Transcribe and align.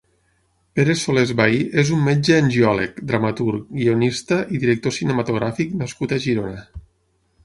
Pere 0.77 0.93
Solés 0.99 1.33
Bahí 1.41 1.57
és 1.81 1.91
un 1.97 1.99
metge 2.07 2.39
angiòleg, 2.43 2.97
dramaturg, 3.11 3.67
guionista 3.81 4.39
i 4.57 4.63
director 4.65 4.97
cinematogràfic 4.97 5.77
nascut 5.83 6.17
a 6.19 6.19
Girona. 6.25 6.65